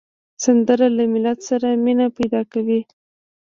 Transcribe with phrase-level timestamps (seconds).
[0.43, 2.79] سندره له ملت سره مینه پیدا کوي